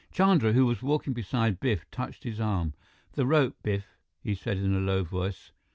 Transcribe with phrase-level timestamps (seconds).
[0.11, 2.73] Chandra, who was walking beside Biff, touched his arm.
[3.13, 5.51] "The rope, Biff," he said in a low voice.